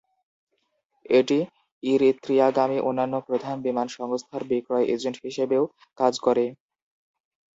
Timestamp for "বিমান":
3.65-3.87